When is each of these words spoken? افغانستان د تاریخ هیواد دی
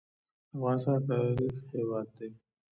افغانستان 0.55 0.99
د 1.09 1.11
تاریخ 1.37 1.55
هیواد 1.73 2.07
دی 2.17 2.29